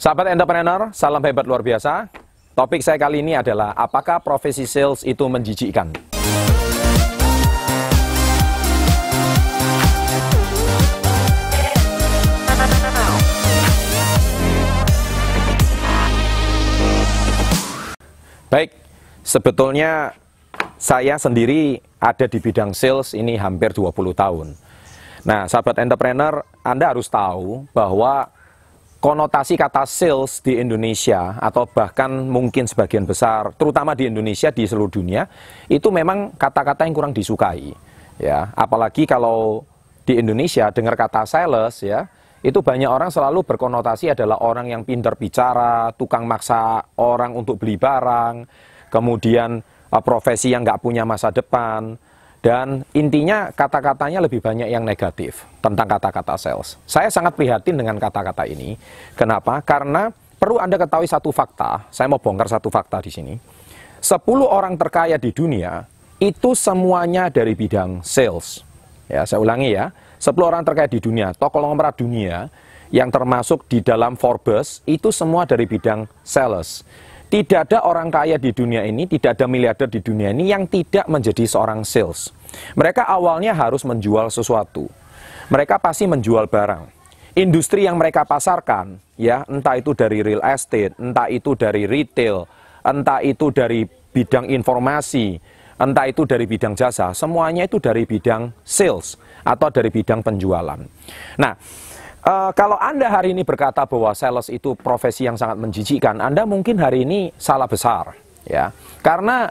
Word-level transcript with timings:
Sahabat 0.00 0.32
entrepreneur, 0.32 0.88
salam 0.96 1.20
hebat 1.20 1.44
luar 1.44 1.60
biasa. 1.60 2.08
Topik 2.56 2.80
saya 2.80 2.96
kali 2.96 3.20
ini 3.20 3.36
adalah 3.36 3.76
apakah 3.76 4.16
profesi 4.24 4.64
sales 4.64 5.04
itu 5.04 5.28
menjijikkan? 5.28 5.92
Baik, 18.48 18.72
sebetulnya 19.20 20.16
saya 20.80 21.20
sendiri 21.20 21.76
ada 22.00 22.24
di 22.24 22.40
bidang 22.40 22.72
sales 22.72 23.12
ini 23.12 23.36
hampir 23.36 23.76
20 23.76 24.16
tahun. 24.16 24.56
Nah, 25.28 25.44
sahabat 25.44 25.76
entrepreneur, 25.76 26.40
Anda 26.64 26.96
harus 26.96 27.12
tahu 27.12 27.68
bahwa 27.76 28.39
konotasi 29.00 29.56
kata 29.56 29.88
sales 29.88 30.44
di 30.44 30.60
Indonesia 30.60 31.40
atau 31.40 31.64
bahkan 31.64 32.12
mungkin 32.28 32.68
sebagian 32.68 33.08
besar 33.08 33.56
terutama 33.56 33.96
di 33.96 34.12
Indonesia 34.12 34.52
di 34.52 34.68
seluruh 34.68 34.92
dunia 34.92 35.24
itu 35.72 35.88
memang 35.88 36.36
kata-kata 36.36 36.84
yang 36.84 36.94
kurang 36.94 37.16
disukai 37.16 37.72
ya. 38.20 38.52
Apalagi 38.52 39.08
kalau 39.08 39.64
di 40.04 40.20
Indonesia 40.20 40.68
dengar 40.68 41.00
kata 41.00 41.24
sales 41.24 41.80
ya 41.80 42.04
itu 42.44 42.60
banyak 42.60 42.88
orang 42.88 43.08
selalu 43.08 43.44
berkonotasi 43.44 44.16
adalah 44.16 44.40
orang 44.44 44.68
yang 44.68 44.82
pintar 44.84 45.16
bicara 45.16 45.92
tukang 45.96 46.24
maksa 46.28 46.84
orang 47.00 47.32
untuk 47.36 47.56
beli 47.56 47.80
barang 47.80 48.44
kemudian 48.92 49.60
eh, 49.64 50.02
profesi 50.04 50.52
yang 50.52 50.60
nggak 50.60 50.80
punya 50.80 51.08
masa 51.08 51.32
depan 51.32 51.96
dan 52.40 52.88
intinya 52.96 53.52
kata-katanya 53.52 54.24
lebih 54.24 54.40
banyak 54.40 54.72
yang 54.72 54.80
negatif 54.80 55.44
tentang 55.60 55.84
kata-kata 55.84 56.40
sales. 56.40 56.80
Saya 56.88 57.12
sangat 57.12 57.36
prihatin 57.36 57.76
dengan 57.76 58.00
kata-kata 58.00 58.48
ini. 58.48 58.80
Kenapa? 59.12 59.60
Karena 59.60 60.08
perlu 60.10 60.56
Anda 60.56 60.80
ketahui 60.80 61.04
satu 61.04 61.28
fakta. 61.28 61.84
Saya 61.92 62.08
mau 62.08 62.16
bongkar 62.16 62.48
satu 62.48 62.72
fakta 62.72 63.04
di 63.04 63.12
sini. 63.12 63.34
10 64.00 64.24
orang 64.40 64.80
terkaya 64.80 65.20
di 65.20 65.28
dunia 65.28 65.84
itu 66.16 66.56
semuanya 66.56 67.28
dari 67.28 67.52
bidang 67.52 68.00
sales. 68.00 68.64
Ya, 69.04 69.28
saya 69.28 69.44
ulangi 69.44 69.76
ya. 69.76 69.92
10 70.16 70.32
orang 70.40 70.64
terkaya 70.64 70.88
di 70.88 71.00
dunia, 71.00 71.36
toko 71.36 71.60
konglomerat 71.60 72.00
dunia 72.00 72.48
yang 72.88 73.12
termasuk 73.12 73.68
di 73.68 73.84
dalam 73.84 74.16
Forbes 74.16 74.80
itu 74.88 75.12
semua 75.12 75.44
dari 75.44 75.68
bidang 75.68 76.08
sales. 76.24 76.88
Tidak 77.30 77.70
ada 77.70 77.86
orang 77.86 78.10
kaya 78.10 78.42
di 78.42 78.50
dunia 78.50 78.82
ini, 78.82 79.06
tidak 79.06 79.38
ada 79.38 79.46
miliarder 79.46 79.86
di 79.86 80.02
dunia 80.02 80.34
ini 80.34 80.50
yang 80.50 80.66
tidak 80.66 81.06
menjadi 81.06 81.46
seorang 81.46 81.86
sales. 81.86 82.34
Mereka 82.74 83.06
awalnya 83.06 83.54
harus 83.54 83.86
menjual 83.86 84.34
sesuatu. 84.34 84.90
Mereka 85.46 85.78
pasti 85.78 86.10
menjual 86.10 86.50
barang. 86.50 86.90
Industri 87.38 87.86
yang 87.86 87.94
mereka 87.94 88.26
pasarkan, 88.26 88.98
ya, 89.14 89.46
entah 89.46 89.78
itu 89.78 89.94
dari 89.94 90.26
real 90.26 90.42
estate, 90.42 90.98
entah 90.98 91.30
itu 91.30 91.54
dari 91.54 91.86
retail, 91.86 92.50
entah 92.82 93.22
itu 93.22 93.54
dari 93.54 93.86
bidang 93.86 94.50
informasi, 94.50 95.38
entah 95.78 96.10
itu 96.10 96.26
dari 96.26 96.50
bidang 96.50 96.74
jasa, 96.74 97.14
semuanya 97.14 97.70
itu 97.70 97.78
dari 97.78 98.02
bidang 98.02 98.50
sales 98.66 99.14
atau 99.46 99.70
dari 99.70 99.94
bidang 99.94 100.26
penjualan. 100.26 100.82
Nah, 101.38 101.54
Uh, 102.20 102.52
kalau 102.52 102.76
Anda 102.76 103.08
hari 103.08 103.32
ini 103.32 103.48
berkata 103.48 103.88
bahwa 103.88 104.12
sales 104.12 104.52
itu 104.52 104.76
profesi 104.76 105.24
yang 105.24 105.40
sangat 105.40 105.56
menjijikkan, 105.56 106.20
Anda 106.20 106.44
mungkin 106.44 106.76
hari 106.76 107.08
ini 107.08 107.32
salah 107.40 107.64
besar, 107.64 108.12
ya. 108.44 108.68
Karena 109.00 109.48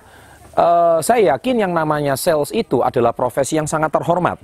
uh, 0.54 1.02
saya 1.02 1.34
yakin 1.34 1.66
yang 1.66 1.74
namanya 1.74 2.14
sales 2.14 2.54
itu 2.54 2.86
adalah 2.86 3.10
profesi 3.10 3.58
yang 3.58 3.66
sangat 3.66 3.90
terhormat. 3.90 4.38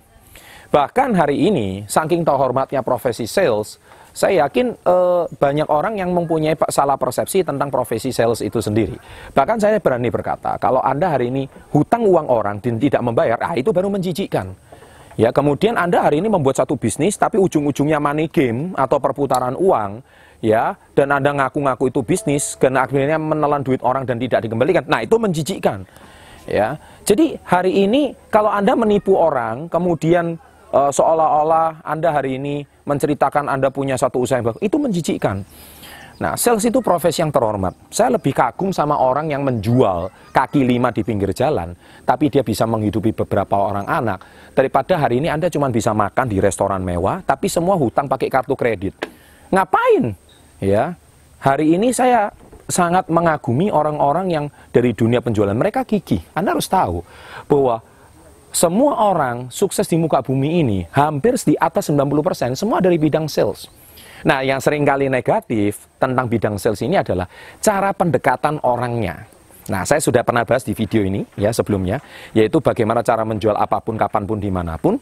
Bahkan 0.73 1.13
hari 1.13 1.37
ini, 1.37 1.85
saking 1.85 2.25
terhormatnya 2.25 2.81
profesi 2.81 3.29
sales, 3.29 3.77
saya 4.09 4.49
yakin 4.49 4.73
uh, 4.89 5.29
banyak 5.29 5.69
orang 5.69 6.01
yang 6.01 6.09
mempunyai 6.09 6.57
salah 6.73 6.97
persepsi 6.97 7.45
tentang 7.45 7.69
profesi 7.69 8.09
sales 8.09 8.41
itu 8.41 8.57
sendiri. 8.57 8.97
Bahkan 9.37 9.61
saya 9.61 9.77
berani 9.77 10.09
berkata, 10.09 10.57
kalau 10.57 10.81
Anda 10.81 11.13
hari 11.13 11.29
ini 11.29 11.45
hutang 11.77 12.01
uang 12.09 12.25
orang 12.25 12.57
dan 12.57 12.81
tidak 12.81 13.05
membayar, 13.05 13.37
ah 13.37 13.53
itu 13.53 13.69
baru 13.69 13.93
menjijikkan. 13.93 14.64
Ya, 15.15 15.31
kemudian 15.31 15.79
Anda 15.79 16.03
hari 16.03 16.19
ini 16.19 16.27
membuat 16.27 16.59
satu 16.59 16.75
bisnis 16.75 17.15
tapi 17.15 17.39
ujung-ujungnya 17.39 18.03
money 18.03 18.27
game 18.27 18.75
atau 18.75 18.99
perputaran 18.99 19.55
uang, 19.55 20.03
ya, 20.43 20.75
dan 20.91 21.07
Anda 21.15 21.31
ngaku-ngaku 21.31 21.87
itu 21.87 22.03
bisnis 22.03 22.59
karena 22.59 22.83
akhirnya 22.83 23.15
menelan 23.15 23.63
duit 23.63 23.79
orang 23.79 24.03
dan 24.03 24.19
tidak 24.19 24.43
dikembalikan. 24.43 24.83
Nah, 24.91 24.99
itu 25.07 25.15
menjijikkan. 25.15 25.87
Ya. 26.45 26.77
Jadi 27.07 27.39
hari 27.47 27.87
ini 27.87 28.11
kalau 28.27 28.51
Anda 28.51 28.75
menipu 28.75 29.15
orang, 29.15 29.71
kemudian 29.71 30.35
uh, 30.75 30.91
seolah-olah 30.91 31.81
Anda 31.87 32.11
hari 32.11 32.35
ini 32.35 32.67
menceritakan 32.83 33.47
Anda 33.47 33.71
punya 33.71 33.95
satu 33.95 34.21
usaha 34.21 34.37
yang 34.37 34.51
bagus, 34.51 34.61
itu 34.61 34.75
menjijikkan. 34.75 35.47
Nah, 36.15 36.39
sales 36.39 36.63
itu 36.63 36.79
profesi 36.79 37.19
yang 37.19 37.27
terhormat. 37.27 37.75
Saya 37.91 38.15
lebih 38.15 38.31
kagum 38.31 38.71
sama 38.71 38.95
orang 38.95 39.27
yang 39.27 39.43
menjual 39.43 40.07
kaki 40.31 40.63
lima 40.63 40.95
di 40.95 41.03
pinggir 41.03 41.35
jalan, 41.35 41.75
tapi 42.07 42.31
dia 42.31 42.39
bisa 42.39 42.63
menghidupi 42.63 43.11
beberapa 43.11 43.59
orang 43.59 43.83
anak. 43.83 44.23
Daripada 44.55 44.95
hari 44.95 45.19
ini 45.19 45.27
Anda 45.27 45.51
cuma 45.51 45.67
bisa 45.67 45.91
makan 45.91 46.31
di 46.31 46.39
restoran 46.39 46.87
mewah, 46.87 47.19
tapi 47.27 47.51
semua 47.51 47.75
hutang 47.75 48.07
pakai 48.07 48.31
kartu 48.31 48.55
kredit. 48.55 48.95
Ngapain? 49.51 50.15
Ya, 50.63 50.95
hari 51.43 51.75
ini 51.75 51.91
saya 51.91 52.31
sangat 52.71 53.11
mengagumi 53.11 53.67
orang-orang 53.67 54.31
yang 54.31 54.45
dari 54.71 54.95
dunia 54.95 55.19
penjualan. 55.19 55.53
Mereka 55.53 55.83
gigih. 55.83 56.23
Anda 56.31 56.55
harus 56.55 56.71
tahu 56.71 57.03
bahwa 57.51 57.83
semua 58.55 59.11
orang 59.11 59.51
sukses 59.51 59.83
di 59.83 59.99
muka 59.99 60.23
bumi 60.23 60.63
ini 60.63 60.79
hampir 60.95 61.35
di 61.43 61.59
atas 61.59 61.91
90% 61.91 62.55
semua 62.55 62.79
dari 62.79 62.95
bidang 62.95 63.27
sales. 63.27 63.67
Nah, 64.23 64.39
yang 64.45 64.63
sering 64.63 64.87
kali 64.87 65.11
negatif 65.11 65.91
tentang 65.99 66.31
bidang 66.31 66.55
sales 66.55 66.79
ini 66.79 66.95
adalah 66.95 67.27
cara 67.59 67.91
pendekatan 67.91 68.63
orangnya. 68.63 69.27
Nah, 69.65 69.81
saya 69.81 69.97
sudah 69.97 70.21
pernah 70.21 70.45
bahas 70.45 70.61
di 70.61 70.77
video 70.77 71.01
ini 71.01 71.25
ya 71.35 71.49
sebelumnya, 71.49 71.97
yaitu 72.37 72.61
bagaimana 72.61 73.01
cara 73.01 73.25
menjual 73.25 73.57
apa 73.57 73.81
pun, 73.81 73.97
kapan 73.97 74.23
pun, 74.29 74.37
di 74.37 74.53
mana 74.53 74.77
pun, 74.77 75.01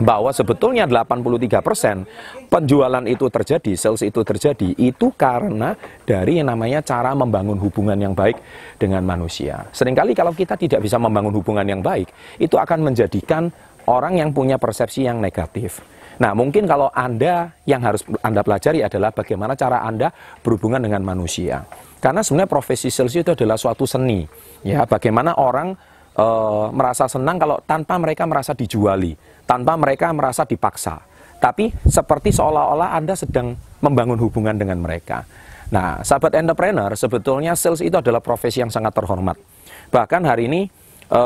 bahwa 0.00 0.34
sebetulnya 0.34 0.90
83% 0.90 2.50
penjualan 2.50 3.04
itu 3.06 3.30
terjadi, 3.30 3.72
sales 3.78 4.02
itu 4.02 4.20
terjadi, 4.26 4.74
itu 4.74 5.12
karena 5.14 5.78
dari 6.02 6.42
yang 6.42 6.50
namanya 6.50 6.82
cara 6.82 7.14
membangun 7.14 7.60
hubungan 7.62 7.94
yang 7.94 8.16
baik 8.16 8.34
dengan 8.80 9.06
manusia. 9.06 9.68
Seringkali 9.70 10.16
kalau 10.16 10.34
kita 10.34 10.58
tidak 10.58 10.82
bisa 10.82 10.98
membangun 10.98 11.36
hubungan 11.36 11.68
yang 11.68 11.84
baik, 11.84 12.10
itu 12.42 12.58
akan 12.58 12.90
menjadikan 12.90 13.52
orang 13.86 14.18
yang 14.18 14.34
punya 14.34 14.58
persepsi 14.58 15.06
yang 15.06 15.22
negatif. 15.22 15.78
Nah, 16.22 16.30
mungkin 16.36 16.68
kalau 16.70 16.90
Anda 16.94 17.50
yang 17.66 17.82
harus 17.82 18.06
Anda 18.22 18.46
pelajari 18.46 18.86
adalah 18.86 19.10
bagaimana 19.10 19.58
cara 19.58 19.82
Anda 19.82 20.14
berhubungan 20.46 20.78
dengan 20.78 21.02
manusia. 21.02 21.66
Karena 21.98 22.20
sebenarnya 22.20 22.50
profesi 22.52 22.92
sales 22.92 23.16
itu 23.16 23.32
adalah 23.32 23.56
suatu 23.56 23.88
seni. 23.88 24.28
Ya, 24.60 24.84
bagaimana 24.84 25.34
orang 25.40 25.72
e, 26.12 26.26
merasa 26.70 27.08
senang 27.08 27.40
kalau 27.40 27.56
tanpa 27.64 27.96
mereka 27.96 28.28
merasa 28.28 28.52
dijuali, 28.52 29.16
tanpa 29.48 29.74
mereka 29.74 30.12
merasa 30.12 30.44
dipaksa. 30.44 31.00
Tapi 31.40 31.72
seperti 31.88 32.30
seolah-olah 32.30 32.94
Anda 32.94 33.16
sedang 33.16 33.56
membangun 33.80 34.20
hubungan 34.20 34.54
dengan 34.54 34.84
mereka. 34.84 35.24
Nah, 35.72 36.04
sahabat 36.04 36.38
entrepreneur, 36.38 36.92
sebetulnya 36.94 37.56
sales 37.56 37.80
itu 37.80 37.96
adalah 37.96 38.20
profesi 38.20 38.60
yang 38.60 38.70
sangat 38.70 38.94
terhormat. 38.94 39.40
Bahkan 39.90 40.22
hari 40.28 40.46
ini 40.46 40.60
e, 41.08 41.22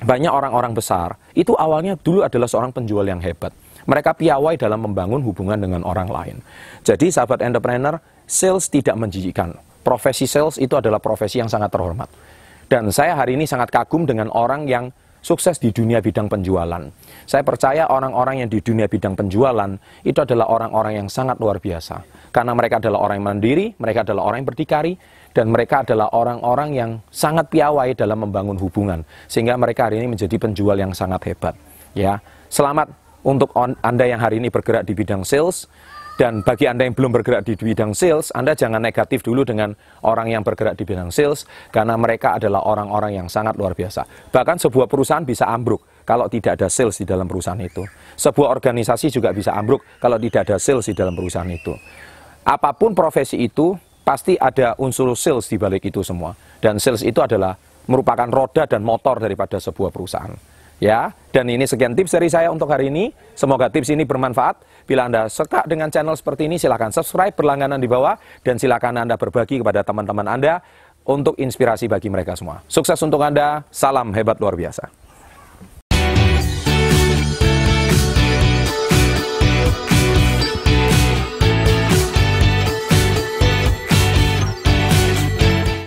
banyak 0.00 0.32
orang-orang 0.32 0.72
besar 0.72 1.20
itu 1.36 1.52
awalnya 1.56 1.96
dulu 2.00 2.24
adalah 2.24 2.48
seorang 2.48 2.72
penjual 2.72 3.04
yang 3.04 3.20
hebat. 3.20 3.52
Mereka 3.84 4.16
piawai 4.16 4.56
dalam 4.60 4.84
membangun 4.84 5.24
hubungan 5.24 5.56
dengan 5.56 5.84
orang 5.84 6.08
lain. 6.08 6.36
Jadi 6.84 7.08
sahabat 7.08 7.40
entrepreneur, 7.44 7.96
sales 8.28 8.68
tidak 8.68 8.96
menjijikkan. 8.96 9.56
Profesi 9.80 10.28
sales 10.28 10.60
itu 10.60 10.76
adalah 10.76 11.00
profesi 11.00 11.40
yang 11.40 11.48
sangat 11.48 11.72
terhormat. 11.72 12.08
Dan 12.70 12.92
saya 12.92 13.16
hari 13.16 13.34
ini 13.34 13.48
sangat 13.48 13.72
kagum 13.72 14.04
dengan 14.04 14.28
orang 14.30 14.68
yang 14.68 14.92
sukses 15.20 15.60
di 15.60 15.72
dunia 15.72 16.00
bidang 16.00 16.28
penjualan. 16.28 16.80
Saya 17.28 17.42
percaya 17.44 17.88
orang-orang 17.88 18.44
yang 18.44 18.48
di 18.52 18.60
dunia 18.60 18.88
bidang 18.88 19.16
penjualan 19.16 19.76
itu 20.04 20.18
adalah 20.20 20.48
orang-orang 20.48 21.04
yang 21.04 21.08
sangat 21.08 21.36
luar 21.40 21.60
biasa. 21.60 22.04
Karena 22.32 22.52
mereka 22.56 22.80
adalah 22.80 23.04
orang 23.04 23.20
yang 23.20 23.26
mandiri, 23.36 23.66
mereka 23.76 24.06
adalah 24.06 24.22
orang 24.28 24.44
yang 24.44 24.48
berdikari, 24.48 24.92
dan 25.30 25.50
mereka 25.50 25.86
adalah 25.86 26.10
orang-orang 26.10 26.70
yang 26.74 26.90
sangat 27.10 27.46
piawai 27.50 27.94
dalam 27.94 28.26
membangun 28.26 28.58
hubungan 28.58 29.06
sehingga 29.30 29.54
mereka 29.54 29.86
hari 29.86 30.02
ini 30.02 30.12
menjadi 30.14 30.36
penjual 30.38 30.76
yang 30.78 30.90
sangat 30.90 31.30
hebat 31.30 31.54
ya 31.94 32.18
selamat 32.50 32.90
untuk 33.20 33.52
Anda 33.84 34.04
yang 34.08 34.20
hari 34.20 34.40
ini 34.40 34.48
bergerak 34.48 34.88
di 34.88 34.96
bidang 34.96 35.22
sales 35.28 35.68
dan 36.20 36.44
bagi 36.44 36.68
Anda 36.68 36.84
yang 36.84 36.92
belum 36.92 37.16
bergerak 37.16 37.48
di 37.48 37.56
bidang 37.56 37.96
sales, 37.96 38.28
Anda 38.36 38.52
jangan 38.52 38.84
negatif 38.84 39.24
dulu 39.24 39.40
dengan 39.40 39.72
orang 40.04 40.28
yang 40.28 40.44
bergerak 40.44 40.76
di 40.76 40.84
bidang 40.84 41.08
sales, 41.08 41.48
karena 41.72 41.96
mereka 41.96 42.36
adalah 42.36 42.60
orang-orang 42.60 43.16
yang 43.16 43.24
sangat 43.32 43.56
luar 43.56 43.72
biasa. 43.72 44.04
Bahkan 44.28 44.60
sebuah 44.60 44.84
perusahaan 44.84 45.24
bisa 45.24 45.48
ambruk 45.48 45.80
kalau 46.04 46.28
tidak 46.28 46.60
ada 46.60 46.68
sales 46.68 47.00
di 47.00 47.08
dalam 47.08 47.24
perusahaan 47.24 47.56
itu. 47.56 47.88
Sebuah 48.20 48.52
organisasi 48.52 49.08
juga 49.08 49.32
bisa 49.32 49.56
ambruk 49.56 49.80
kalau 49.96 50.20
tidak 50.20 50.44
ada 50.44 50.60
sales 50.60 50.84
di 50.84 50.92
dalam 50.92 51.16
perusahaan 51.16 51.48
itu. 51.48 51.72
Apa 52.44 52.76
pun 52.76 52.92
profesi 52.92 53.40
itu, 53.40 53.72
pasti 54.02 54.34
ada 54.36 54.74
unsur 54.80 55.12
sales 55.14 55.46
di 55.46 55.56
balik 55.56 55.86
itu 55.88 56.00
semua. 56.00 56.34
Dan 56.60 56.76
sales 56.76 57.00
itu 57.04 57.20
adalah 57.22 57.56
merupakan 57.88 58.28
roda 58.28 58.68
dan 58.68 58.84
motor 58.84 59.18
daripada 59.18 59.58
sebuah 59.58 59.90
perusahaan. 59.90 60.34
Ya, 60.80 61.12
dan 61.28 61.44
ini 61.44 61.68
sekian 61.68 61.92
tips 61.92 62.16
dari 62.16 62.32
saya 62.32 62.48
untuk 62.48 62.72
hari 62.72 62.88
ini. 62.88 63.12
Semoga 63.36 63.68
tips 63.68 63.92
ini 63.92 64.08
bermanfaat. 64.08 64.64
Bila 64.88 65.12
Anda 65.12 65.28
suka 65.28 65.68
dengan 65.68 65.92
channel 65.92 66.16
seperti 66.16 66.48
ini, 66.48 66.56
silahkan 66.56 66.88
subscribe 66.88 67.36
berlangganan 67.36 67.76
di 67.76 67.84
bawah 67.84 68.16
dan 68.40 68.56
silahkan 68.56 68.96
Anda 68.96 69.20
berbagi 69.20 69.60
kepada 69.60 69.84
teman-teman 69.84 70.24
Anda 70.24 70.64
untuk 71.04 71.36
inspirasi 71.36 71.84
bagi 71.84 72.08
mereka 72.08 72.32
semua. 72.32 72.64
Sukses 72.64 72.96
untuk 73.04 73.20
Anda, 73.20 73.60
salam 73.68 74.08
hebat 74.16 74.40
luar 74.40 74.56
biasa. 74.56 75.09